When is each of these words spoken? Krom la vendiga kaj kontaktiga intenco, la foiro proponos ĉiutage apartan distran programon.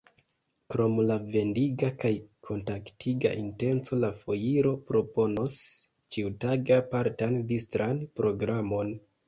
Krom 0.73 0.95
la 1.09 1.17
vendiga 1.35 1.89
kaj 2.03 2.11
kontaktiga 2.49 3.35
intenco, 3.43 4.01
la 4.05 4.11
foiro 4.23 4.73
proponos 4.89 5.61
ĉiutage 6.17 6.77
apartan 6.81 7.41
distran 7.55 8.05
programon. 8.21 8.95